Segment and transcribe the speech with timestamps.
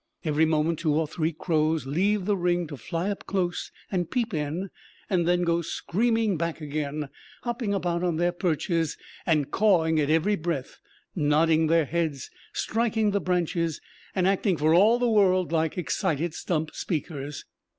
[0.25, 4.33] Every moment two or three crows leave the ring to fly up close and peep
[4.33, 4.71] in,
[5.11, 7.09] and then go screaming back again,
[7.43, 8.97] hopping about on their perches,
[9.51, 10.79] cawing at every breath,
[11.15, 13.79] nodding their heads, striking the branches,
[14.15, 17.45] and acting for all the world like excited stump speakers.